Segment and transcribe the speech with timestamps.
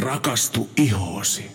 [0.00, 1.50] Rakastu ihoosi.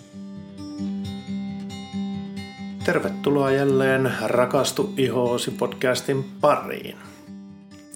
[2.85, 6.97] Tervetuloa jälleen Rakastu ihoosi podcastin pariin.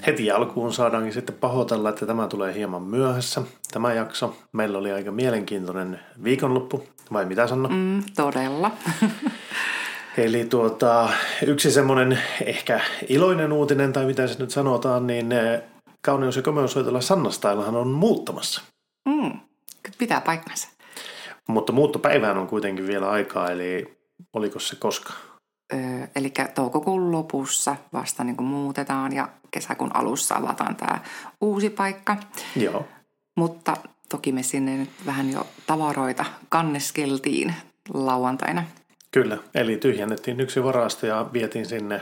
[0.07, 3.41] Heti alkuun saadaankin sitten pahoitella, että tämä tulee hieman myöhässä.
[3.71, 4.37] Tämä jakso.
[4.51, 6.83] Meillä oli aika mielenkiintoinen viikonloppu,
[7.13, 7.69] vai mitä Sanna?
[7.69, 8.71] Mm, todella.
[10.17, 11.09] Eli tuota,
[11.45, 15.61] yksi semmoinen ehkä iloinen uutinen, tai mitä se nyt sanotaan, niin eh,
[16.01, 18.61] kauneus- ja komeushoitola Sanna Stylehan on muuttamassa.
[19.05, 19.31] Mm,
[19.97, 20.67] pitää paikkansa.
[21.47, 23.97] Mutta muuttopäivään on kuitenkin vielä aikaa, eli
[24.33, 25.13] oliko se koska?
[25.73, 25.79] Öö,
[26.15, 30.99] eli toukokuun lopussa vasta niin kuin muutetaan ja kesäkuun alussa avataan tämä
[31.41, 32.17] uusi paikka.
[32.55, 32.85] Joo.
[33.37, 33.77] Mutta
[34.09, 37.53] toki me sinne nyt vähän jo tavaroita kanneskeltiin
[37.93, 38.63] lauantaina.
[39.15, 42.01] Kyllä, eli tyhjennettiin yksi varasto ja vietiin sinne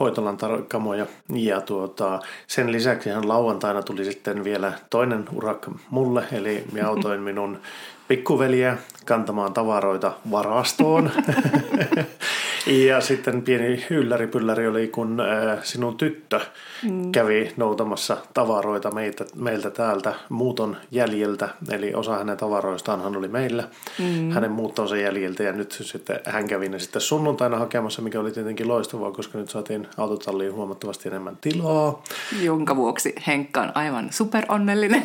[0.00, 1.06] hoitolan kamoja.
[1.34, 7.60] Ja tuota, sen lisäksi lauantaina tuli sitten vielä toinen urakka mulle, eli minä autoin minun
[8.08, 11.10] pikkuveliä kantamaan tavaroita varastoon.
[12.66, 16.40] ja sitten pieni ylläripylläri oli, kun äh, sinun tyttö
[16.82, 17.12] mm.
[17.12, 21.48] kävi noutamassa tavaroita meiltä, meiltä täältä muuton jäljiltä.
[21.70, 23.64] Eli osa hänen tavaroistaan hän oli meillä,
[23.98, 24.30] mm.
[24.30, 25.42] hänen muuttonsa jäljiltä.
[25.42, 29.50] Ja nyt sitten hän kävi ne sitten sunnuntaina hakemassa, mikä oli tietenkin loistavaa, koska nyt
[29.50, 32.02] saatiin autotalliin huomattavasti enemmän tilaa.
[32.42, 35.02] Jonka vuoksi Henkka on aivan superonnellinen.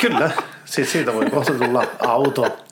[0.00, 0.30] Kyllä,
[0.64, 1.84] siis siitä voi kohta tulla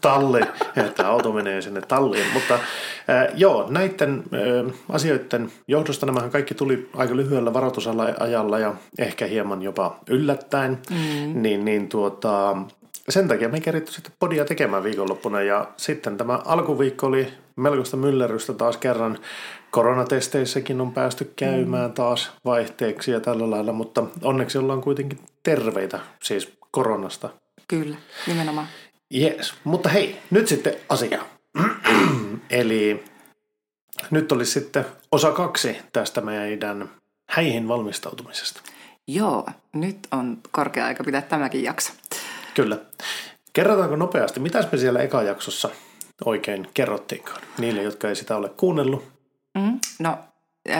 [0.06, 0.40] autotalli,
[0.86, 2.26] että auto menee sinne talliin.
[2.32, 2.62] Mutta äh,
[3.34, 10.00] joo, näiden äh, asioiden johdosta nämähän kaikki tuli aika lyhyellä varoitusajalla ja ehkä hieman jopa
[10.08, 10.78] yllättäen.
[10.90, 11.42] Mm.
[11.42, 12.56] Niin, niin tuota,
[13.08, 18.52] sen takia me keritty sitten podia tekemään viikonloppuna ja sitten tämä alkuviikko oli melkoista myllerrystä
[18.52, 19.18] taas kerran.
[19.70, 21.94] Koronatesteissäkin on päästy käymään mm.
[21.94, 27.28] taas vaihteeksi ja tällä lailla, mutta onneksi ollaan kuitenkin terveitä siis koronasta.
[27.68, 27.96] Kyllä,
[28.26, 28.66] nimenomaan.
[29.10, 31.24] Jees, mutta hei, nyt sitten asia.
[32.50, 33.04] Eli
[34.10, 36.90] nyt olisi sitten osa kaksi tästä meidän
[37.28, 38.60] häihin valmistautumisesta.
[39.08, 41.92] Joo, nyt on korkea aika pitää tämäkin jakso.
[42.54, 42.78] Kyllä.
[43.52, 45.70] Kerrotaanko nopeasti, mitä me siellä eka jaksossa
[46.24, 49.04] oikein kerrottiinkaan niille, jotka ei sitä ole kuunnellut?
[49.58, 50.18] Mm, no,
[50.68, 50.72] ö,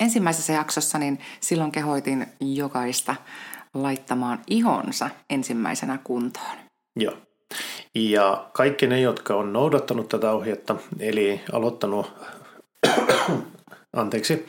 [0.00, 3.16] ensimmäisessä jaksossa niin silloin kehoitin jokaista
[3.74, 6.56] laittamaan ihonsa ensimmäisenä kuntoon.
[6.96, 7.16] Joo.
[7.94, 12.12] Ja kaikki ne, jotka on noudattanut tätä ohjetta, eli aloittanut,
[13.92, 14.46] anteeksi,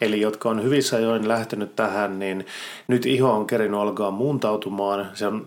[0.00, 2.46] eli jotka on hyvissä ajoin lähtenyt tähän, niin
[2.88, 5.10] nyt iho on kerinyt alkaa muuntautumaan.
[5.14, 5.44] Se on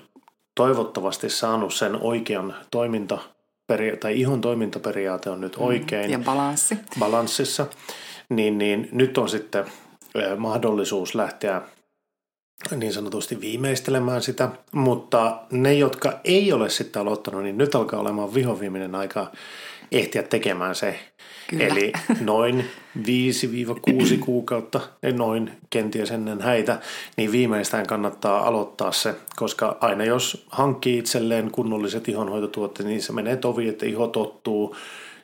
[0.55, 3.17] toivottavasti saanut sen oikean toiminta
[3.99, 6.11] tai ihon toimintaperiaate on nyt mm, oikein.
[6.11, 6.77] Ja balanssi.
[6.99, 7.65] Balanssissa.
[8.29, 9.65] Niin, niin nyt on sitten
[10.37, 11.61] mahdollisuus lähteä
[12.75, 18.33] niin sanotusti viimeistelemään sitä, mutta ne, jotka ei ole sitten aloittanut, niin nyt alkaa olemaan
[18.33, 19.31] vihoviimeinen aika
[19.91, 20.99] ehtiä tekemään se.
[21.47, 21.65] Kyllä.
[21.65, 21.91] Eli
[22.21, 22.65] noin
[22.99, 23.03] 5-6
[24.25, 24.81] kuukautta,
[25.13, 26.79] noin kenties ennen häitä,
[27.17, 33.35] niin viimeistään kannattaa aloittaa se, koska aina jos hankkii itselleen kunnolliset ihonhoitotuotteet, niin se menee
[33.35, 34.75] tovi, että iho tottuu,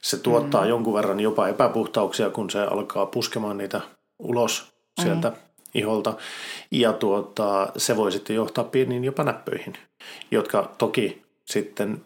[0.01, 0.69] se tuottaa mm.
[0.69, 3.81] jonkun verran jopa epäpuhtauksia, kun se alkaa puskemaan niitä
[4.19, 5.35] ulos sieltä mm
[5.73, 6.13] iholta.
[6.71, 9.73] Ja tuota, se voi sitten johtaa pieniin jopa näppöihin,
[10.31, 12.05] jotka toki sitten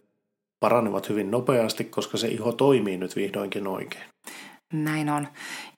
[0.59, 4.03] paranevat hyvin nopeasti, koska se iho toimii nyt vihdoinkin oikein.
[4.73, 5.27] Näin on.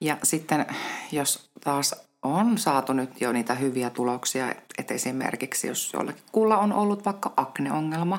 [0.00, 0.66] Ja sitten
[1.12, 6.72] jos taas on saatu nyt jo niitä hyviä tuloksia, että esimerkiksi jos jollakin kulla on
[6.72, 8.18] ollut vaikka akneongelma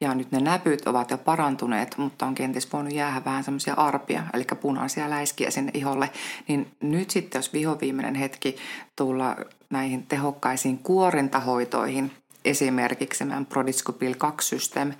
[0.00, 4.22] ja nyt ne näpyt ovat jo parantuneet, mutta on kenties voinut jäädä vähän semmoisia arpia,
[4.34, 6.10] eli punaisia läiskiä sinne iholle,
[6.48, 8.56] niin nyt sitten jos vihoviimeinen hetki
[8.96, 9.36] tulla
[9.70, 12.12] näihin tehokkaisiin kuorintahoitoihin,
[12.44, 14.92] esimerkiksi meidän Prodiscopil 2 System,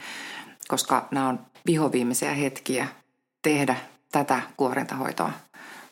[0.68, 2.88] koska nämä on vihoviimeisiä hetkiä
[3.42, 3.76] tehdä
[4.12, 5.32] tätä kuorintahoitoa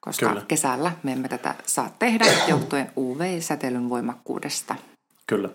[0.00, 0.42] koska Kyllä.
[0.48, 4.74] kesällä me emme tätä saa tehdä johtuen UV-säteilyn voimakkuudesta.
[5.26, 5.48] Kyllä.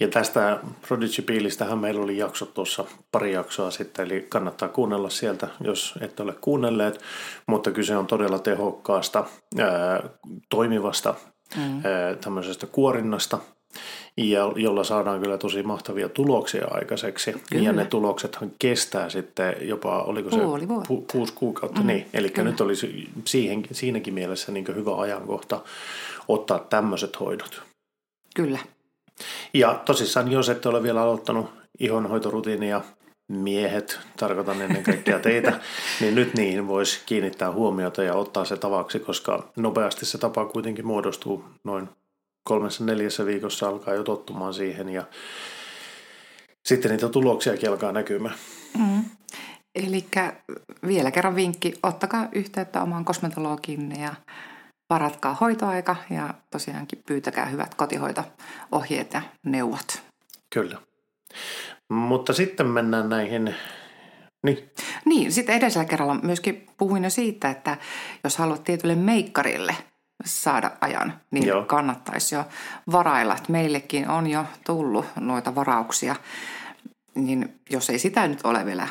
[0.00, 0.58] Ja tästä
[0.88, 6.20] Prodigy Peelistähän meillä oli jakso tuossa pari jaksoa sitten, eli kannattaa kuunnella sieltä, jos et
[6.20, 7.00] ole kuunnelleet.
[7.46, 9.24] Mutta kyse on todella tehokkaasta,
[9.58, 10.02] ää,
[10.48, 11.14] toimivasta
[11.56, 11.62] mm.
[11.62, 13.38] ää, tämmöisestä kuorinnasta,
[14.16, 17.32] ja jolla saadaan kyllä tosi mahtavia tuloksia aikaiseksi.
[17.50, 17.64] Kyllä.
[17.64, 20.36] Ja ne tuloksethan kestää sitten jopa, oliko se
[20.88, 22.06] pu, kuusi kuukautta, mm, niin.
[22.12, 25.60] Eli nyt olisi siihen, siinäkin mielessä niin hyvä ajankohta
[26.28, 27.62] ottaa tämmöiset hoidot.
[28.36, 28.58] Kyllä.
[29.54, 31.46] Ja tosissaan, jos ette ole vielä aloittanut
[31.80, 32.80] ihonhoitorutiinia,
[33.28, 35.60] miehet, tarkoitan ennen kaikkea teitä,
[36.00, 40.86] niin nyt niihin voisi kiinnittää huomiota ja ottaa se tavaksi, koska nopeasti se tapa kuitenkin
[40.86, 41.88] muodostuu noin
[42.46, 45.04] kolmessa neljässä viikossa alkaa jo tottumaan siihen ja
[46.64, 48.34] sitten niitä tuloksiakin alkaa näkymään.
[48.78, 49.04] Mm.
[49.74, 50.04] Eli
[50.86, 54.14] vielä kerran vinkki, ottakaa yhteyttä omaan kosmetologiinne ja
[54.90, 60.02] varatkaa hoitoaika ja tosiaankin pyytäkää hyvät kotihoito-ohjeet ja neuvot.
[60.54, 60.78] Kyllä.
[61.88, 63.54] Mutta sitten mennään näihin
[64.44, 64.70] niin.
[65.04, 67.76] Niin, sitten edellisellä kerralla myöskin puhuin jo siitä, että
[68.24, 69.76] jos haluat tietylle meikkarille
[70.24, 71.64] saada ajan, niin Joo.
[71.64, 72.44] kannattaisi jo
[72.92, 73.34] varailla.
[73.36, 76.16] Että meillekin on jo tullut noita varauksia,
[77.14, 78.88] niin jos ei sitä nyt ole vielä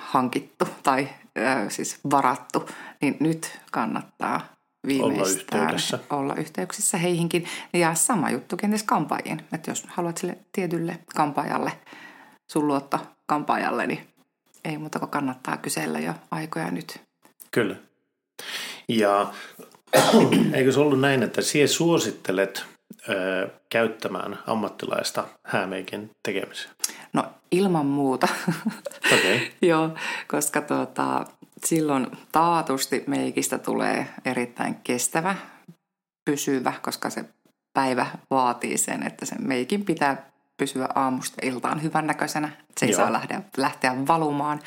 [0.00, 1.08] hankittu tai
[1.38, 2.68] äh, siis varattu,
[3.00, 4.40] niin nyt kannattaa
[4.86, 5.98] viimeistään olla yhteydessä.
[6.10, 7.46] olla yhteyksissä heihinkin.
[7.72, 11.72] Ja sama juttu kenties kampaajiin, että jos haluat sille tietylle kampaajalle,
[12.52, 14.08] sun luotto kampaajalle, niin
[14.64, 17.00] ei muuta kuin kannattaa kysellä jo aikoja nyt.
[17.50, 17.76] Kyllä.
[18.88, 19.32] Ja
[20.54, 22.64] eikö se ollut näin, että sinä suosittelet
[23.08, 26.74] ö, käyttämään ammattilaista häämeikin tekemiseen?
[27.12, 28.28] No ilman muuta.
[29.12, 29.40] Okay.
[29.62, 29.90] Joo,
[30.28, 31.24] koska tuota,
[31.64, 35.36] silloin taatusti meikistä tulee erittäin kestävä,
[36.24, 37.24] pysyvä, koska se
[37.74, 42.50] päivä vaatii sen, että sen meikin pitää pysyä aamusta iltaan hyvännäköisenä.
[42.78, 43.00] Se ei Joo.
[43.00, 44.60] saa lähteä, lähteä valumaan.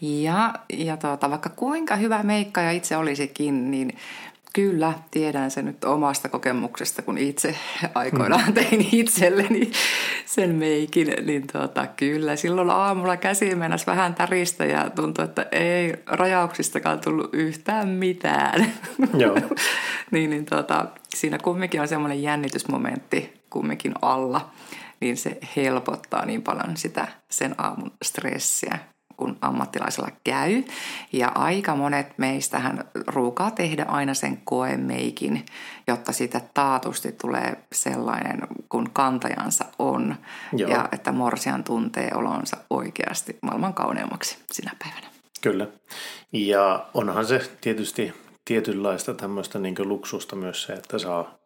[0.00, 3.96] Ja, ja tuota, vaikka kuinka hyvä meikka ja itse olisikin, niin
[4.58, 7.54] Kyllä, tiedän sen nyt omasta kokemuksesta, kun itse
[7.94, 8.54] aikoinaan hmm.
[8.54, 9.72] tein itselleni
[10.26, 15.94] sen meikin, niin tuota, kyllä silloin aamulla käsi mennäisi vähän täristä ja tuntui, että ei
[16.06, 18.72] rajauksistakaan tullut yhtään mitään.
[19.22, 19.36] Joo.
[20.10, 24.50] niin, niin tuota, siinä kumminkin on semmoinen jännitysmomentti kumminkin alla,
[25.00, 28.78] niin se helpottaa niin paljon sitä sen aamun stressiä
[29.18, 30.62] kun ammattilaisella käy.
[31.12, 35.46] Ja aika monet meistähän ruukaa tehdä aina sen koemeikin,
[35.86, 40.16] jotta siitä taatusti tulee sellainen, kun kantajansa on.
[40.52, 40.70] Joo.
[40.70, 45.06] Ja että morsian tuntee olonsa oikeasti maailman kauneummaksi sinä päivänä.
[45.40, 45.66] Kyllä.
[46.32, 48.12] Ja onhan se tietysti
[48.44, 51.38] tietynlaista tämmöistä niin luksusta myös se, että saa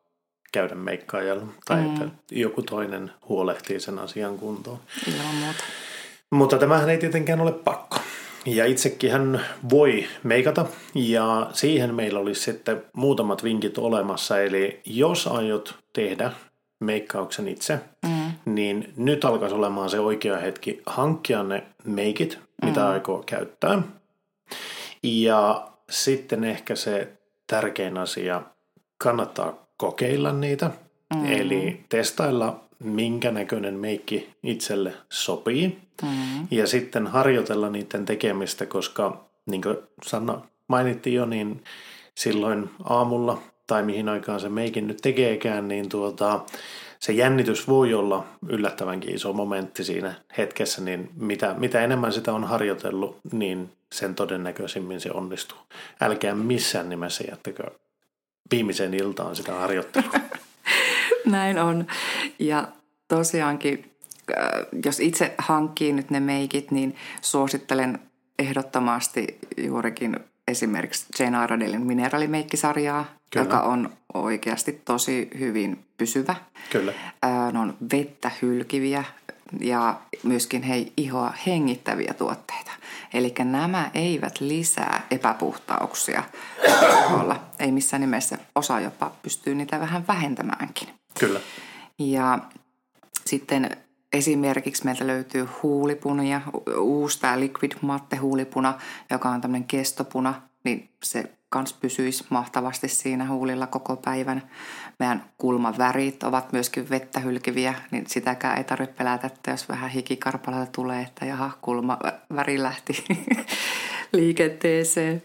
[0.53, 1.93] käydä meikkaajalla tai mm.
[1.93, 4.79] että joku toinen huolehtii sen asian kuntoon.
[5.09, 5.65] Ilman muuta.
[6.33, 7.97] Mutta tämähän ei tietenkään ole pakko.
[8.47, 14.41] Ja itsekin hän voi meikata ja siihen meillä olisi sitten muutamat vinkit olemassa.
[14.41, 16.33] Eli jos aiot tehdä
[16.81, 18.33] meikkauksen itse, mm.
[18.45, 22.87] niin nyt alkaisi olemaan se oikea hetki hankkia ne meikit, mitä mm.
[22.87, 23.83] aikoo käyttää.
[25.03, 27.09] Ja sitten ehkä se
[27.47, 28.43] tärkein asia,
[28.99, 30.71] kannattaa kokeilla niitä.
[31.15, 31.33] Mm.
[31.33, 35.79] Eli testailla minkä näköinen meikki itselle sopii.
[36.03, 36.47] Mm-hmm.
[36.51, 39.77] Ja sitten harjoitella niiden tekemistä, koska niin kuin
[40.07, 41.65] Sanna mainittiin jo, niin
[42.15, 46.41] silloin aamulla tai mihin aikaan se meikin nyt tekeekään, niin tuota,
[46.99, 52.45] se jännitys voi olla yllättävänkin iso momentti siinä hetkessä, niin mitä, mitä enemmän sitä on
[52.45, 55.59] harjoitellut, niin sen todennäköisimmin se onnistuu.
[56.01, 57.65] Älkää missään nimessä jättäkö
[58.51, 60.13] viimeiseen iltaan sitä harjoittelua.
[61.27, 61.87] Näin on.
[62.39, 62.69] Ja
[63.09, 63.93] tosiaankin,
[64.39, 67.99] äh, jos itse hankkii nyt ne meikit, niin suosittelen
[68.39, 73.45] ehdottomasti juurikin esimerkiksi Jane Iredalein mineraalimeikkisarjaa, Kyllä.
[73.45, 76.35] joka on oikeasti tosi hyvin pysyvä.
[76.71, 76.93] Kyllä.
[77.25, 79.05] Äh, ne on vettä hylkiviä
[79.61, 82.71] ja myöskin hei ihoa hengittäviä tuotteita.
[83.15, 86.23] Eli nämä eivät lisää epäpuhtauksia
[87.59, 88.39] Ei missään nimessä.
[88.55, 90.89] Osa jopa pystyy niitä vähän vähentämäänkin.
[91.19, 91.41] Kyllä.
[91.99, 92.39] Ja
[93.27, 93.77] sitten
[94.13, 96.41] esimerkiksi meiltä löytyy huulipunia,
[96.79, 98.79] uusi tämä liquid matte huulipuna,
[99.11, 104.43] joka on tämmöinen kestopuna, niin se kans pysyisi mahtavasti siinä huulilla koko päivän.
[104.99, 110.73] Meidän kulmavärit ovat myöskin vettä hylkiviä, niin sitäkään ei tarvitse pelätä, että jos vähän hikikarpalata
[110.73, 113.05] tulee, että jaha, kulmaväri lähti
[114.13, 115.23] liikenteeseen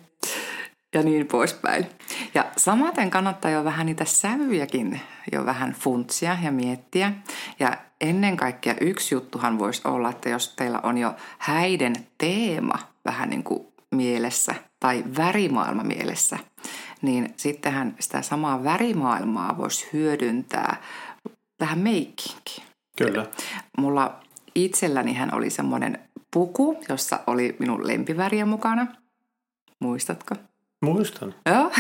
[0.96, 1.86] ja niin poispäin.
[2.34, 5.02] Ja samaten kannattaa jo vähän niitä sävyjäkin
[5.32, 7.14] jo vähän funtsia ja miettiä.
[7.60, 13.30] Ja ennen kaikkea yksi juttuhan voisi olla, että jos teillä on jo häiden teema vähän
[13.30, 16.40] niin kuin mielessä tai värimaailma mielessä,
[17.02, 20.82] niin sittenhän sitä samaa värimaailmaa voisi hyödyntää
[21.60, 22.64] vähän meikkiinkin.
[22.98, 23.26] Kyllä.
[23.78, 24.20] Mulla
[24.56, 26.00] itselläni hän oli semmoinen
[26.34, 28.88] puku, jossa oli minun lempiväriä mukana.
[29.80, 30.36] Muistatko?
[30.86, 31.36] Muistan.
[31.46, 31.72] Joo.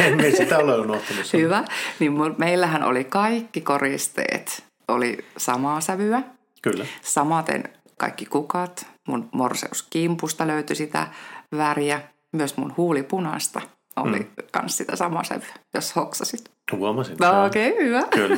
[0.00, 1.32] Emme sitä ole unohtanut.
[1.32, 1.64] Hyvä.
[1.98, 6.22] Niin meillähän oli kaikki koristeet, oli samaa sävyä.
[6.62, 6.86] Kyllä.
[7.02, 7.64] Samaten
[7.96, 11.06] kaikki kukat, mun morseuskimpusta löytyi sitä
[11.56, 12.00] väriä.
[12.32, 13.60] Myös mun huulipunasta
[13.96, 14.26] oli mm.
[14.52, 16.50] kans sitä samaa sävyä, jos hoksasit.
[16.72, 17.16] Huomasin.
[17.20, 18.02] No, Okei, okay, hyvä.
[18.10, 18.36] Kyllä.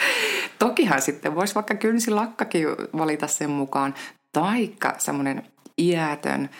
[0.58, 2.66] Tokihan sitten voisi vaikka kynsilakkakin
[2.98, 3.94] valita sen mukaan,
[4.32, 5.42] taikka semmoinen
[5.78, 6.50] iätön,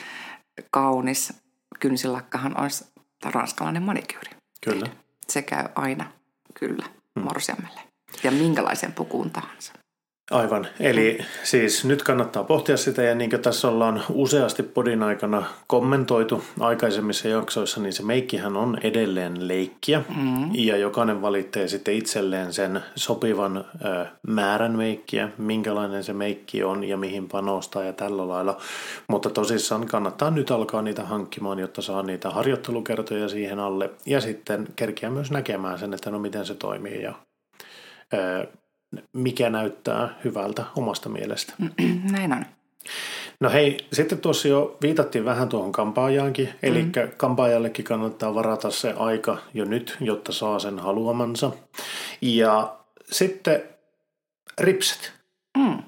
[0.71, 1.33] kaunis
[1.81, 2.85] kynsilakkahan olisi
[3.25, 4.31] ranskalainen manikyyri.
[4.65, 4.87] Kyllä.
[5.29, 6.13] Se käy aina
[6.55, 7.81] kyllä morsiamelle.
[8.23, 9.73] Ja minkälaisen pukuun tahansa.
[10.31, 10.67] Aivan.
[10.81, 16.45] Eli siis nyt kannattaa pohtia sitä ja niin kuin tässä ollaan useasti podin aikana kommentoitu
[16.61, 20.51] aikaisemmissa jaksoissa, niin se meikkihän on edelleen leikkiä mm.
[20.55, 26.97] ja jokainen valitsee sitten itselleen sen sopivan ö, määrän meikkiä, minkälainen se meikki on ja
[26.97, 28.59] mihin panostaa ja tällä lailla.
[29.09, 34.69] Mutta tosissaan kannattaa nyt alkaa niitä hankkimaan, jotta saa niitä harjoittelukertoja siihen alle ja sitten
[34.77, 37.15] kerkiä myös näkemään sen, että no miten se toimii ja
[38.15, 38.47] ö,
[39.13, 41.53] mikä näyttää hyvältä omasta mielestä.
[42.13, 42.47] Näin on.
[43.41, 46.93] No hei, sitten tuossa jo viitattiin vähän tuohon kampaajaankin, eli mm.
[47.17, 51.51] kampaajallekin kannattaa varata se aika jo nyt, jotta saa sen haluamansa.
[52.21, 52.77] Ja
[53.11, 53.63] sitten
[54.61, 55.13] ripset.
[55.59, 55.83] Mm.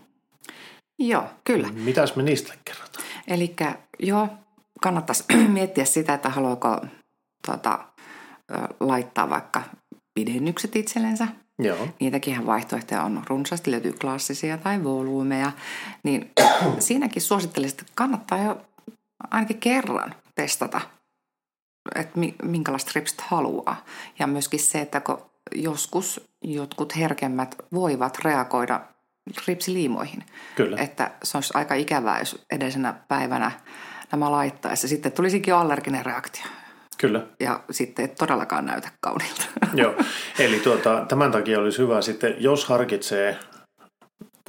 [0.99, 1.69] Joo, kyllä.
[1.73, 3.04] Mitäs me niistä kerrotaan?
[3.28, 3.57] Eli
[3.99, 4.28] joo,
[4.80, 6.80] kannattaisi miettiä sitä, että haluaako
[7.47, 7.78] tuota,
[8.80, 9.62] laittaa vaikka
[10.14, 11.28] pidennykset itsellensä
[11.64, 11.88] Joo.
[12.00, 15.52] Niitäkin vaihtoehtoja on runsaasti, löytyy klassisia tai volyymeja.
[16.02, 16.31] Niin
[16.79, 18.61] siinäkin suosittelisin, että kannattaa jo
[19.31, 20.81] ainakin kerran testata,
[21.95, 23.85] että minkälaista ripsit haluaa.
[24.19, 25.23] Ja myöskin se, että kun
[25.55, 28.81] joskus jotkut herkemmät voivat reagoida
[29.47, 30.25] ripsiliimoihin.
[30.55, 30.76] Kyllä.
[30.76, 33.50] Että se olisi aika ikävää, jos edellisenä päivänä
[34.12, 34.88] nämä laittaisi.
[34.88, 36.45] Sitten tulisikin jo allerginen reaktio.
[37.00, 37.26] Kyllä.
[37.40, 39.45] Ja sitten et todellakaan näytä kauniilta.
[39.83, 39.95] Joo,
[40.38, 43.38] eli tuota, tämän takia olisi hyvä sitten, jos harkitsee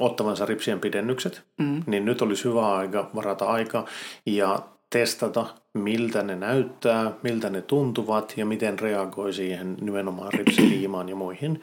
[0.00, 1.82] ottavansa ripsien pidennykset, mm.
[1.86, 3.86] niin nyt olisi hyvä aika varata aika
[4.26, 4.58] ja
[4.90, 11.60] testata, miltä ne näyttää, miltä ne tuntuvat ja miten reagoi siihen nimenomaan ripsiliimaan ja muihin.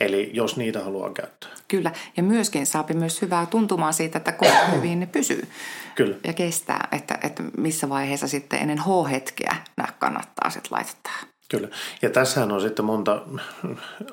[0.00, 1.47] Eli jos niitä haluaa käyttää.
[1.68, 5.48] Kyllä, ja myöskin saapi myös hyvää tuntumaa siitä, että kuinka hyvin ne pysyy.
[5.94, 6.16] Kyllä.
[6.24, 11.37] Ja kestää, että, että missä vaiheessa sitten ennen H-hetkeä nämä kannattaa sitten laittaa.
[11.48, 11.68] Kyllä.
[12.02, 13.22] Ja tässähän on sitten monta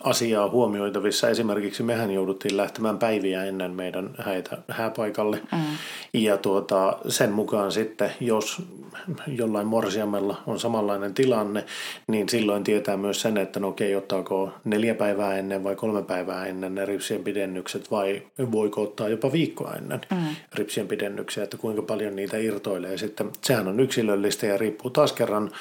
[0.03, 1.29] asiaa huomioitavissa.
[1.29, 5.41] Esimerkiksi mehän jouduttiin lähtemään päiviä ennen meidän häitä hääpaikalle.
[5.51, 5.59] Mm.
[6.13, 8.61] Ja tuota, sen mukaan sitten, jos
[9.27, 11.65] jollain morsiamella on samanlainen tilanne,
[12.07, 16.45] niin silloin tietää myös sen, että no okei, ottaako neljä päivää ennen vai kolme päivää
[16.45, 20.17] ennen ne ripsien pidennykset vai voiko ottaa jopa viikkoa ennen mm.
[20.53, 22.97] ripsien pidennyksiä, että kuinka paljon niitä irtoilee.
[22.97, 25.51] Sitten sehän on yksilöllistä ja riippuu taas kerran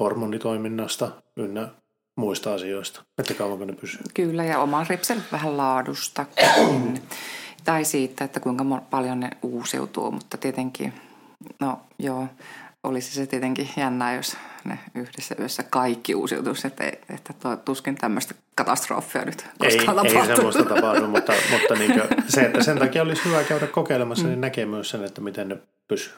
[0.00, 1.68] hormonitoiminnasta ynnä
[2.16, 4.00] muista asioista, että kauanko ne pysyy.
[4.14, 6.26] Kyllä, ja oman ripsen vähän laadusta
[7.64, 10.92] tai siitä, että kuinka paljon ne uusiutuu, mutta tietenkin,
[11.60, 12.28] no joo,
[12.84, 18.34] olisi se tietenkin jännää, jos ne yhdessä yössä kaikki uusiutuisi, että, että tuo, tuskin tämmöistä
[18.54, 23.24] katastrofia nyt koskaan ei, Ei semmoista tapahdu, mutta, mutta niin se, että sen takia olisi
[23.24, 24.32] hyvä käydä kokeilemassa, niin mm.
[24.32, 25.56] niin näkee myös sen, että miten ne
[25.88, 26.12] pysyy.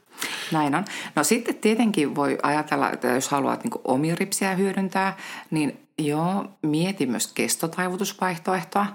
[0.52, 0.85] Näin on.
[1.14, 5.17] No sitten tietenkin voi ajatella, että jos haluat niin omia ripsiä hyödyntää,
[5.50, 8.87] niin joo, mieti myös kestotaivutusvaihtoehtoa,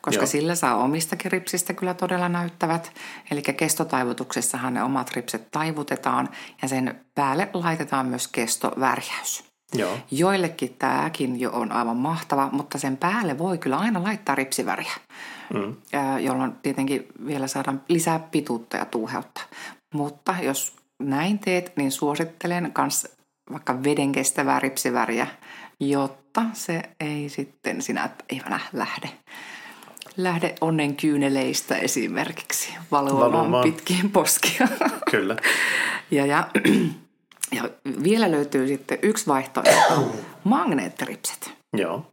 [0.00, 0.26] koska joo.
[0.26, 2.92] sillä saa omistakin ripsistä kyllä todella näyttävät.
[3.30, 6.28] Eli kestotaivutuksessahan ne omat ripset taivutetaan
[6.62, 9.44] ja sen päälle laitetaan myös kestovärjäys.
[9.74, 9.98] Joo.
[10.10, 14.92] Joillekin tämäkin jo on aivan mahtava, mutta sen päälle voi kyllä aina laittaa ripsiväriä,
[15.54, 15.76] mm.
[16.20, 19.40] jolloin tietenkin vielä saadaan lisää pituutta ja tuuheutta.
[19.94, 23.16] Mutta jos näin teet, niin suosittelen myös
[23.52, 25.26] vaikka veden kestävää ripsiväriä,
[25.80, 29.10] jotta se ei sitten sinä päivänä lähde,
[30.16, 34.68] lähde onnen kyyneleistä esimerkiksi valumaan pitkiin poskia.
[35.10, 35.36] Kyllä.
[36.10, 36.48] ja, ja,
[37.56, 37.68] ja
[38.02, 40.12] vielä löytyy sitten yksi vaihtoehto,
[40.44, 41.52] magneettiripset.
[41.72, 42.06] Joo.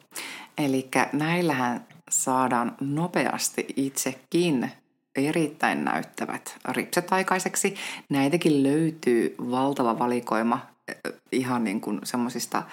[0.58, 4.72] Eli näillähän saadaan nopeasti itsekin
[5.16, 7.76] erittäin näyttävät ripset aikaiseksi.
[8.10, 10.68] Näitäkin löytyy valtava valikoima
[11.32, 12.64] ihan niin kuin semmoisista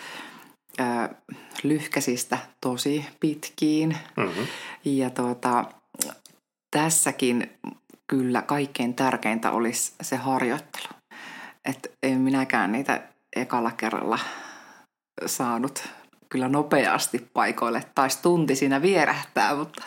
[1.62, 3.96] lyhkäisistä tosi pitkiin.
[4.16, 4.46] Mm-hmm.
[4.84, 5.64] Ja tuota,
[6.70, 7.50] tässäkin
[8.06, 10.88] kyllä kaikkein tärkeintä olisi se harjoittelu.
[11.64, 13.02] Että en minäkään niitä
[13.36, 14.18] ekalla kerralla
[15.26, 15.88] saanut
[16.36, 17.82] kyllä nopeasti paikoille.
[17.94, 19.82] Taisi tunti siinä vierähtää, mutta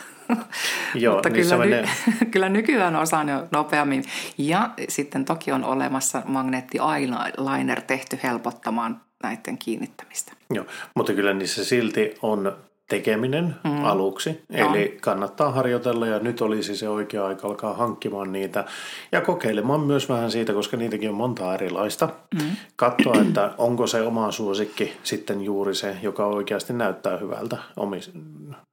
[0.96, 1.88] Joo, Mutta niin kyllä, ny-
[2.32, 4.04] kyllä nykyään osaan jo nopeammin.
[4.38, 10.34] Ja sitten toki on olemassa magneetti-eyeliner tehty helpottamaan näiden kiinnittämistä.
[10.54, 10.66] Joo,
[10.96, 12.58] mutta kyllä niissä silti on
[12.90, 13.86] tekeminen mm.
[13.86, 14.42] aluksi.
[14.50, 14.98] Eli no.
[15.02, 18.66] kannattaa harjoitella ja nyt olisi se oikea aika alkaa hankkimaan niitä
[19.12, 22.10] ja kokeilemaan myös vähän siitä, koska niitäkin on monta erilaista.
[22.34, 22.52] Mm.
[22.76, 28.12] Katsoa, että onko se oma suosikki sitten juuri se, joka oikeasti näyttää hyvältä omis,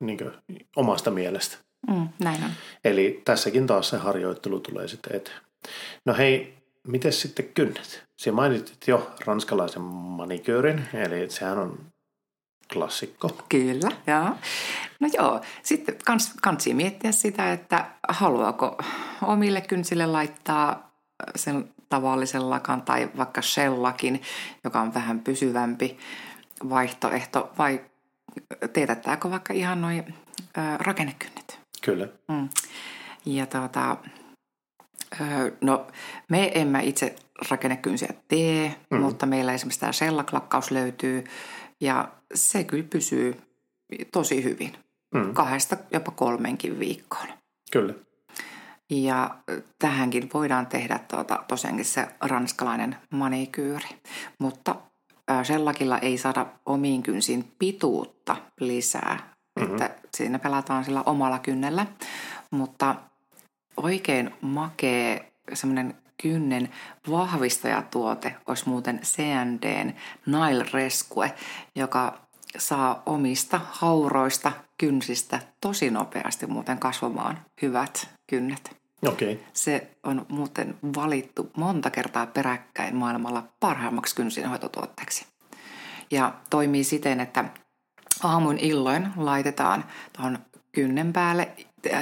[0.01, 0.33] niin kuin,
[0.77, 1.57] omasta mielestä.
[1.91, 2.51] Mm, näin on.
[2.85, 5.41] Eli tässäkin taas se harjoittelu tulee sitten eteen.
[6.05, 6.55] No hei,
[6.87, 8.05] miten sitten kynnet?
[8.17, 11.79] Sinä mainitsit jo ranskalaisen manikyyrin, eli sehän on
[12.73, 13.31] klassikko.
[13.49, 14.31] Kyllä, joo.
[15.01, 18.83] No joo, sitten kans, kansi miettiä sitä, että haluaako
[19.23, 20.91] omille kynsille laittaa
[21.37, 24.23] sen tavallisen lakan tai vaikka shellakin,
[24.65, 25.99] joka on vähän pysyvämpi
[26.69, 27.81] vaihtoehto, vai
[28.73, 30.15] teetättääkö vaikka ihan noin
[30.79, 31.61] rakennekynnet?
[31.85, 32.09] Kyllä.
[32.29, 32.49] Mm.
[33.27, 33.97] Ja tuota,
[35.61, 35.87] no
[36.29, 37.17] me emme itse
[37.51, 39.01] rakennekynsiä tee, mm.
[39.01, 41.25] mutta meillä esimerkiksi tämä sellaklakkaus löytyy
[41.81, 43.41] ja se kyllä pysyy
[44.13, 44.77] tosi hyvin.
[45.15, 45.35] Mm.
[45.35, 47.29] Kahdesta jopa kolmenkin viikkoon.
[47.73, 47.95] Kyllä.
[48.91, 49.39] Ja
[49.79, 53.89] tähänkin voidaan tehdä tuota, tosiaankin se ranskalainen manikyyri.
[54.39, 54.75] Mutta
[55.43, 59.35] sellakilla ei saada omiin kynsiin pituutta lisää.
[59.61, 59.75] Mm-hmm.
[59.75, 61.87] Että siinä pelataan sillä omalla kynnellä.
[62.51, 62.95] Mutta
[63.77, 66.69] oikein makee semmoinen kynnen
[67.11, 69.95] vahvistajatuote olisi muuten CNDn
[70.27, 71.35] Nile Rescue,
[71.75, 72.19] joka
[72.59, 78.77] saa omista hauroista kynsistä tosi nopeasti muuten kasvamaan hyvät kynnet.
[79.07, 79.37] Okay.
[79.53, 85.27] Se on muuten valittu monta kertaa peräkkäin maailmalla parhaimmaksi kynsinhoitotuotteeksi.
[86.11, 87.45] Ja toimii siten, että
[88.23, 89.85] aamuin illoin laitetaan
[90.17, 90.39] tuohon
[90.73, 91.49] kynnen päälle,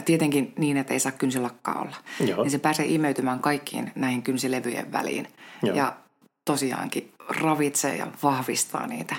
[0.05, 1.97] tietenkin niin, että ei saa kynsilakkaa olla.
[2.21, 2.43] Joo.
[2.43, 5.29] Niin se pääsee imeytymään kaikkiin näihin kynsilevyjen väliin.
[5.63, 5.77] Joo.
[5.77, 5.97] Ja
[6.45, 9.17] tosiaankin ravitsee ja vahvistaa niitä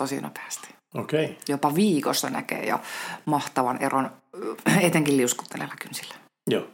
[0.00, 0.68] tosi nopeasti.
[0.94, 1.28] Okay.
[1.48, 2.80] Jopa viikossa näkee jo
[3.24, 4.10] mahtavan eron,
[4.80, 6.14] etenkin liuskutteleilla kynsillä.
[6.50, 6.66] Joo.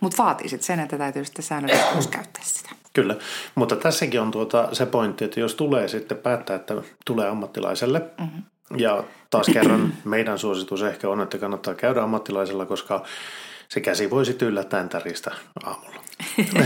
[0.00, 2.70] Mutta vaatii sitten sen, että täytyy sitten säännöllisesti käyttää sitä.
[2.92, 3.16] Kyllä,
[3.54, 6.74] mutta tässäkin on tuota se pointti, että jos tulee sitten päättää, että
[7.06, 8.42] tulee ammattilaiselle, mm-hmm.
[8.76, 13.04] Ja taas kerran meidän suositus ehkä on, että kannattaa käydä ammattilaisella, koska
[13.68, 15.30] se käsi voi sitten yllättäen täristä
[15.64, 16.02] aamulla.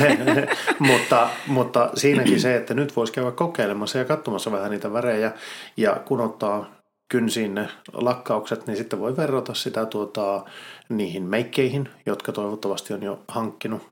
[0.78, 5.32] mutta, mutta siinäkin se, että nyt voisi käydä kokeilemassa ja katsomassa vähän niitä värejä
[5.76, 6.76] ja kun ottaa
[7.08, 10.44] kynsiin ne lakkaukset, niin sitten voi verrata sitä tuota,
[10.88, 13.82] niihin meikkeihin, jotka toivottavasti on jo hankkinut.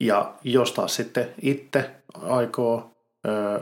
[0.00, 1.90] Ja jos taas sitten itse
[2.22, 2.93] aikoo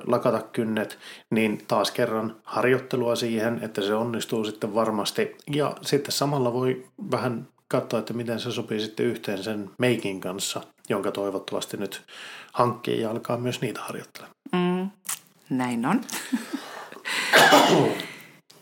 [0.06, 0.98] lakata kynnet,
[1.30, 5.36] niin taas kerran harjoittelua siihen, että se onnistuu sitten varmasti.
[5.50, 10.60] Ja sitten samalla voi vähän katsoa, että miten se sopii sitten yhteen sen meikin kanssa,
[10.88, 12.02] jonka toivottavasti nyt
[12.52, 14.36] hankkii ja alkaa myös niitä harjoittelemaan.
[14.52, 14.90] Mm,
[15.56, 16.00] näin on.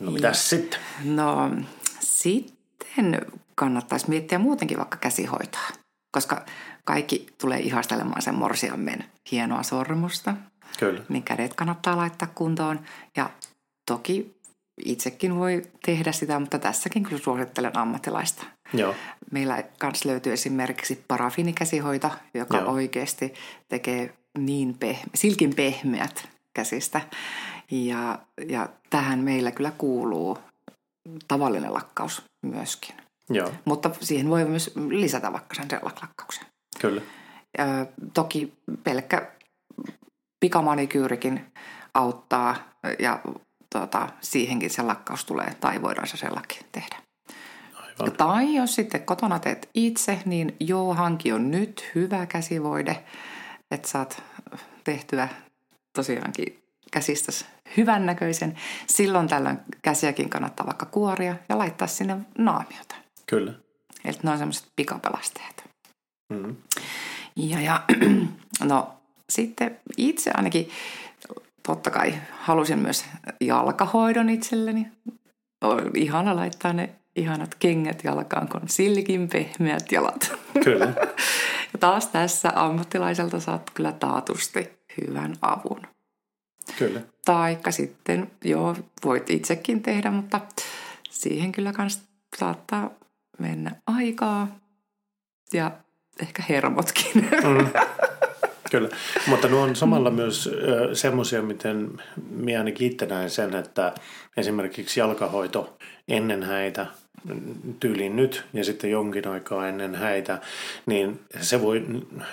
[0.00, 0.80] no mitäs sitten?
[1.04, 1.50] No
[2.00, 5.68] sitten kannattaisi miettiä muutenkin vaikka käsihoitoa,
[6.12, 6.44] koska
[6.84, 10.34] kaikki tulee ihastelemaan sen morsiammen hienoa sormusta.
[10.78, 11.02] Kyllä.
[11.08, 12.80] Niin kädet kannattaa laittaa kuntoon
[13.16, 13.30] ja
[13.86, 14.40] toki
[14.84, 18.44] itsekin voi tehdä sitä, mutta tässäkin kyllä suosittelen ammattilaista.
[18.72, 18.94] Joo.
[19.30, 22.72] Meillä kans löytyy esimerkiksi parafinikäsihoito, joka Joo.
[22.72, 23.34] oikeasti
[23.68, 27.00] tekee niin pehme, silkin pehmeät käsistä.
[27.70, 30.38] Ja, ja tähän meillä kyllä kuuluu
[31.28, 32.94] tavallinen lakkaus myöskin.
[33.30, 33.52] Joo.
[33.64, 36.46] Mutta siihen voi myös lisätä vaikka sen lakkauksen.
[36.80, 37.02] Kyllä.
[37.58, 37.64] Ja,
[38.14, 38.52] toki
[38.84, 39.30] pelkkä
[40.40, 41.52] pikamanikyyrikin
[41.94, 42.56] auttaa
[42.98, 43.20] ja
[43.72, 46.96] tuota, siihenkin se lakkaus tulee tai voidaan se sellakin tehdä.
[47.74, 48.12] Aivan.
[48.16, 53.04] Tai jos sitten kotona teet itse, niin joo, hanki on nyt hyvä käsivoide,
[53.70, 54.22] että saat
[54.84, 55.28] tehtyä
[55.92, 58.56] tosiaankin käsistäsi hyvännäköisen.
[58.86, 62.94] Silloin tällöin käsiäkin kannattaa vaikka kuoria ja laittaa sinne naamiota.
[63.26, 63.52] Kyllä.
[64.04, 65.64] Eli ne on semmoiset pikapelasteet.
[66.32, 66.56] Mm-hmm.
[67.36, 67.84] Ja, ja
[68.64, 68.99] no
[69.30, 70.70] sitten itse ainakin
[71.62, 73.04] totta kai halusin myös
[73.40, 74.86] jalkahoidon itselleni.
[75.60, 80.32] On ihana laittaa ne ihanat kengät jalkaan, kun on silkin pehmeät jalat.
[80.64, 80.84] Kyllä.
[81.72, 85.82] ja taas tässä ammattilaiselta saat kyllä taatusti hyvän avun.
[86.78, 87.00] Kyllä.
[87.24, 90.40] Taikka sitten, joo, voit itsekin tehdä, mutta
[91.10, 92.02] siihen kyllä kans
[92.36, 92.90] saattaa
[93.38, 94.48] mennä aikaa
[95.52, 95.70] ja
[96.22, 97.12] ehkä hermotkin.
[97.14, 97.66] Mm.
[98.70, 98.88] Kyllä,
[99.26, 100.50] mutta nuo on samalla myös
[100.92, 101.90] semmoisia, miten
[102.30, 103.94] minä ainakin itse näen sen, että
[104.36, 105.76] esimerkiksi jalkahoito
[106.08, 106.86] ennen häitä,
[107.80, 110.38] tyyliin nyt ja sitten jonkin aikaa ennen häitä,
[110.86, 111.86] niin se voi,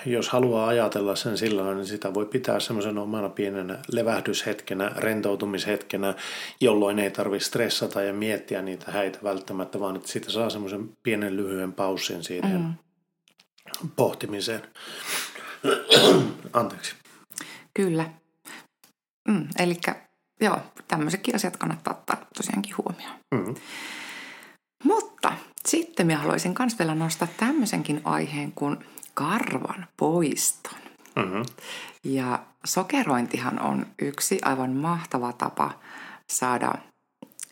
[0.06, 6.14] jos haluaa ajatella sen sillä niin sitä voi pitää semmoisen omana pienenä levähdyshetkenä, rentoutumishetkenä,
[6.60, 11.36] jolloin ei tarvitse stressata ja miettiä niitä häitä välttämättä, vaan että siitä saa semmoisen pienen
[11.36, 12.74] lyhyen paussin siitä mm.
[13.96, 14.62] pohtimiseen.
[16.52, 16.94] Anteeksi.
[17.74, 18.10] Kyllä.
[19.28, 19.76] Mm, eli
[20.40, 23.16] joo, tämmöisetkin asiat kannattaa ottaa tosiaankin huomioon.
[23.34, 23.54] Mm.
[24.84, 25.32] Mutta
[25.68, 28.76] Sitten minä haluaisin myös vielä nostaa tämmöisenkin aiheen kuin
[29.14, 30.78] karvan poiston.
[31.16, 31.42] Mm-hmm.
[32.04, 35.70] Ja sokerointihan on yksi aivan mahtava tapa
[36.30, 36.74] saada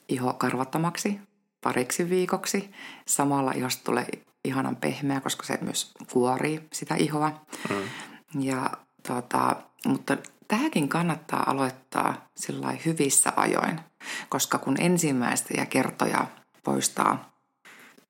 [0.09, 1.21] iho karvattomaksi
[1.65, 2.71] pariksi viikoksi.
[3.07, 4.07] Samalla ihosta tulee
[4.47, 7.41] ihanan pehmeä, koska se myös kuorii sitä ihoa.
[7.71, 8.43] Mm.
[8.43, 8.71] Ja,
[9.09, 9.57] tota,
[9.87, 10.17] mutta
[10.49, 13.81] tämäkin kannattaa aloittaa sillä hyvissä ajoin,
[14.29, 16.27] koska kun ensimmäistä ja kertoja
[16.65, 17.37] poistaa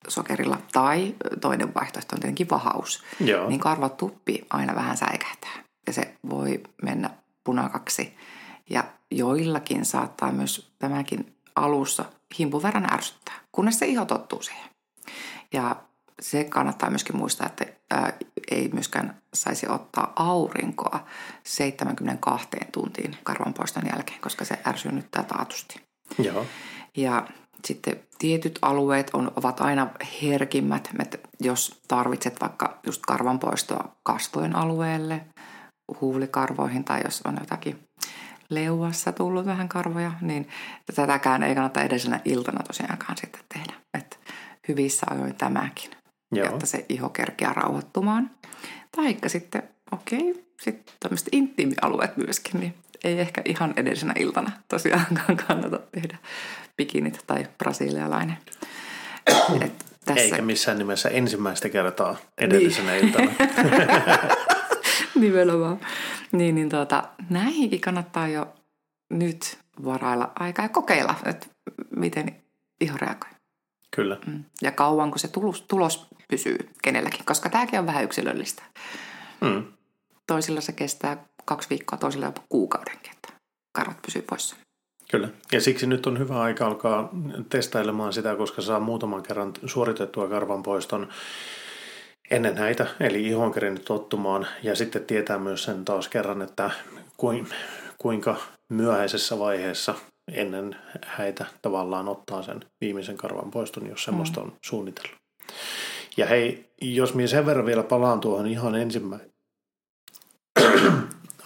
[0.09, 3.49] sokerilla tai toinen vaihtoehto on tietenkin vahaus, Joo.
[3.49, 7.11] niin karvatuppi aina vähän säikähtää ja se voi mennä
[7.44, 8.16] punakaksi.
[8.70, 12.05] Ja joillakin saattaa myös tämäkin alussa
[12.38, 14.70] himpun verran ärsyttää, kunnes se iho tottuu siihen.
[15.53, 15.77] Ja
[16.22, 18.12] se kannattaa myöskin muistaa, että ää,
[18.50, 21.07] ei myöskään saisi ottaa aurinkoa
[21.44, 25.81] 72 tuntiin karvanpoiston jälkeen, koska se ärsynnyttää taatusti.
[26.18, 26.46] Joo.
[26.96, 27.26] Ja
[27.64, 29.88] sitten tietyt alueet on, ovat aina
[30.22, 35.20] herkimmät, että jos tarvitset vaikka just karvanpoistoa kasvojen alueelle,
[36.00, 37.79] huulikarvoihin tai jos on jotakin
[38.50, 40.48] leuassa tullut vähän karvoja, niin
[40.94, 43.72] tätäkään ei kannata edellisenä iltana tosiaankaan sitten tehdä.
[43.94, 44.16] Että
[44.68, 45.90] hyvissä ajoin tämäkin,
[46.37, 46.46] Joo.
[46.46, 48.31] jotta se iho kerkeää rauhoittumaan.
[48.96, 55.37] Taikka sitten, okei, okay, sitten tämmöiset intiimialueet myöskin, niin ei ehkä ihan edellisenä iltana tosiaankaan
[55.46, 56.18] kannata tehdä
[56.77, 58.37] bikinit tai brasilialainen.
[59.61, 59.72] Et
[60.05, 60.22] tässä...
[60.22, 63.05] Eikä missään nimessä ensimmäistä kertaa edellisenä niin.
[63.07, 63.31] iltana.
[65.20, 65.81] Nimenomaan.
[66.33, 68.55] Niin, niin tuota, näihinkin kannattaa jo
[69.11, 71.46] nyt varailla aikaa ja kokeilla, että
[71.96, 72.37] miten
[72.81, 73.31] iho reagoi.
[73.96, 74.18] Kyllä.
[74.27, 74.44] Mm.
[74.62, 78.62] Ja kauanko se tulos, tulos pysyy kenelläkin, koska tämäkin on vähän yksilöllistä.
[79.41, 79.65] Mm.
[80.27, 83.33] Toisilla se kestää kaksi viikkoa, toisilla jopa kuukaudenkin, että
[83.73, 84.57] karvat pysyy poissa.
[85.11, 87.09] Kyllä, ja siksi nyt on hyvä aika alkaa
[87.49, 91.09] testailemaan sitä, koska saa muutaman kerran suoritettua karvan poiston
[92.31, 96.71] ennen näitä, eli ihon kerinyt tottumaan, ja sitten tietää myös sen taas kerran, että
[97.99, 98.37] kuinka
[98.73, 99.95] myöhäisessä vaiheessa
[100.33, 105.17] ennen häitä tavallaan ottaa sen viimeisen karvan poiston, jos semmoista on suunnitellut.
[106.16, 109.33] Ja hei, jos minä sen verran vielä palaan tuohon ihan ensimmäinen.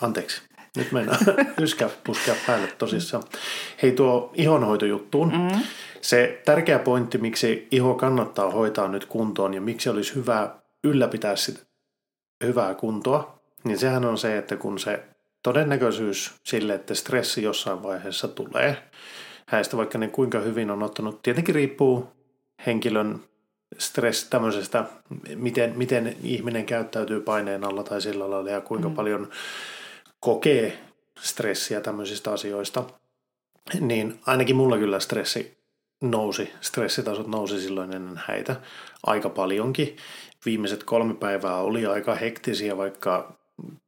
[0.03, 0.43] Anteeksi,
[0.77, 1.19] nyt mennään
[1.61, 3.23] yskää puskea päälle tosissaan.
[3.83, 5.33] Hei tuo ihonhoitojuttuun.
[5.33, 5.63] Mm-hmm.
[6.01, 11.61] Se tärkeä pointti, miksi iho kannattaa hoitaa nyt kuntoon ja miksi olisi hyvä ylläpitää sitä
[12.45, 15.03] hyvää kuntoa, niin sehän on se, että kun se
[15.43, 18.91] todennäköisyys sille, että stressi jossain vaiheessa tulee,
[19.47, 22.09] häistä vaikka ne kuinka hyvin on ottanut, tietenkin riippuu
[22.67, 23.21] henkilön
[23.79, 24.85] stress tämmöisestä,
[25.35, 28.95] miten, miten ihminen käyttäytyy paineen alla tai sillä lailla ja kuinka mm.
[28.95, 29.31] paljon
[30.21, 30.79] kokee
[31.21, 32.85] stressiä tämmöisistä asioista,
[33.81, 35.59] niin ainakin mulla kyllä stressi
[36.01, 38.57] nousi, stressitasot nousi silloin ennen häitä
[39.07, 39.97] aika paljonkin.
[40.47, 43.33] Viimeiset kolme päivää oli aika hektisiä, vaikka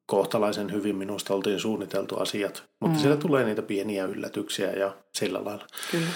[0.06, 3.00] kohtalaisen hyvin minusta oltiin suunniteltu asiat, mutta mm.
[3.00, 5.66] siellä tulee niitä pieniä yllätyksiä ja sillä lailla.
[5.90, 6.06] Kyllä.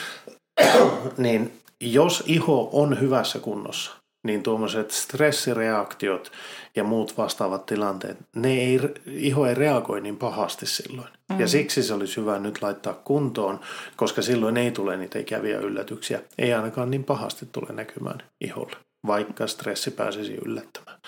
[1.16, 3.93] niin jos iho on hyvässä kunnossa,
[4.27, 6.33] niin tuommoiset stressireaktiot
[6.77, 11.09] ja muut vastaavat tilanteet, ne ei, iho ei reagoi niin pahasti silloin.
[11.31, 11.41] Mm.
[11.41, 13.61] Ja siksi se olisi hyvä nyt laittaa kuntoon,
[13.97, 16.21] koska silloin ei tule niitä ikäviä yllätyksiä.
[16.39, 20.99] Ei ainakaan niin pahasti tule näkymään iholle, vaikka stressi pääsisi yllättämään.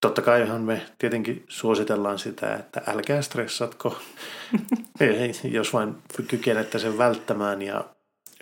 [0.00, 3.98] Totta kaihan me tietenkin suositellaan sitä, että älkää stressatko,
[5.50, 5.94] jos vain
[6.28, 7.84] kykenette sen välttämään ja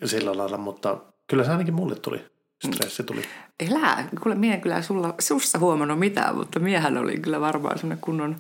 [0.04, 2.24] sillä lailla, mutta kyllä se ainakin mulle tuli
[2.66, 3.22] stressi tuli?
[3.60, 4.08] Elää.
[4.22, 8.36] Kuule, mie en kyllä sulla, sussa huomannut mitään, mutta miehän oli kyllä varmaan sellainen kunnon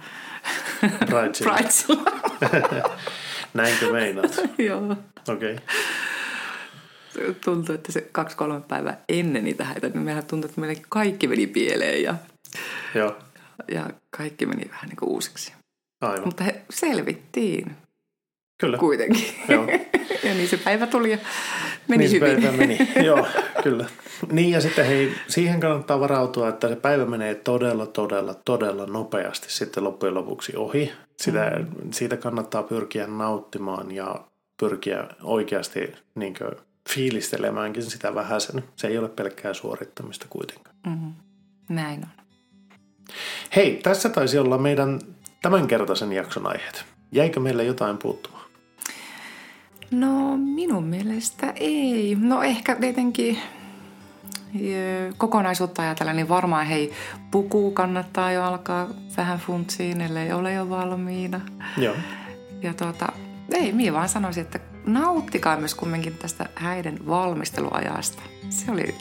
[1.44, 2.12] Bridezilla.
[3.54, 4.40] Näinkö meinaat?
[4.58, 4.96] Joo.
[5.28, 5.54] Okei.
[5.54, 7.34] Okay.
[7.44, 11.46] Tuntuu, että se kaksi-kolme päivää ennen niitä häitä, niin mehän tuntui, että meille kaikki meni
[11.46, 12.14] pieleen ja,
[12.94, 13.16] Joo.
[13.72, 15.52] ja kaikki meni vähän niin kuin uusiksi.
[16.00, 16.24] Aivan.
[16.24, 17.76] Mutta he selvittiin.
[18.60, 18.78] Kyllä.
[18.78, 19.34] Kuitenkin.
[19.48, 19.66] Joo.
[20.28, 21.18] ja niin se päivä tuli ja
[21.88, 22.42] meni niin hyvin.
[22.42, 23.26] päivä meni, joo,
[23.62, 23.86] kyllä.
[24.32, 29.52] Niin ja sitten hei, siihen kannattaa varautua, että se päivä menee todella, todella, todella nopeasti
[29.52, 30.92] sitten loppujen lopuksi ohi.
[31.16, 31.92] Sitä, mm.
[31.92, 34.24] Siitä kannattaa pyrkiä nauttimaan ja
[34.60, 36.50] pyrkiä oikeasti niin kuin,
[36.88, 38.64] fiilistelemäänkin sitä vähäsen.
[38.76, 40.76] Se ei ole pelkkää suorittamista kuitenkaan.
[40.86, 41.12] Mm.
[41.68, 42.24] Näin on.
[43.56, 45.00] Hei, tässä taisi olla meidän
[45.42, 46.84] tämänkertaisen jakson aiheet.
[47.12, 48.47] Jäikö meillä jotain puuttumaan?
[49.90, 52.16] No minun mielestä ei.
[52.20, 53.38] No ehkä tietenkin
[55.18, 56.92] kokonaisuutta ajatella, niin varmaan hei,
[57.30, 61.40] puku kannattaa jo alkaa vähän funtsiin, ellei ole jo valmiina.
[61.76, 61.94] Joo.
[62.62, 63.12] Ja tuota,
[63.52, 68.22] ei, minä vaan sanoisin, että nauttikaa myös kumminkin tästä häiden valmisteluajasta.
[68.50, 68.94] Se oli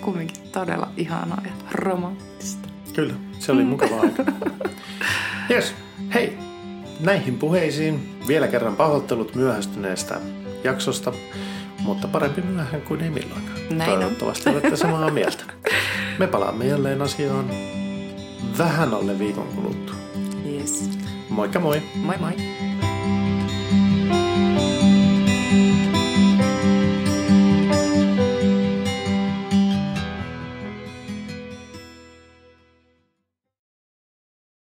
[0.00, 2.68] kumminkin todella ihanaa ja romanttista.
[2.94, 4.24] Kyllä, se oli mukava aika.
[5.50, 5.74] Yes,
[6.14, 6.38] hei,
[7.00, 10.20] näihin puheisiin vielä kerran pahoittelut myöhästyneestä
[10.64, 11.12] jaksosta,
[11.80, 13.58] mutta parempi myöhään kuin ei milloinkaan.
[13.70, 13.98] Näin on.
[13.98, 15.44] Toivottavasti olette samaa mieltä.
[16.18, 17.50] Me palaamme jälleen asiaan
[18.58, 19.94] vähän alle viikon kuluttua.
[20.52, 20.90] Yes.
[21.30, 21.82] Moikka moi!
[21.94, 22.32] Moi moi!